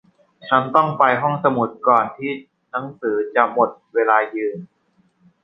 [0.47, 2.31] ฉันต้องไปห้องสมุดก่อนที่
[2.69, 4.57] หนังสือจะหมดเวลายืม